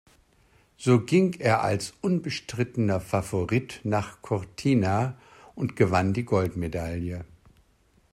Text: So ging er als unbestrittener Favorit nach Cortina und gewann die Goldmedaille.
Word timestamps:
So 0.79 0.99
ging 1.05 1.33
er 1.39 1.61
als 1.61 1.93
unbestrittener 2.01 2.99
Favorit 2.99 3.81
nach 3.83 4.23
Cortina 4.23 5.15
und 5.53 5.75
gewann 5.75 6.13
die 6.13 6.25
Goldmedaille. 6.25 7.23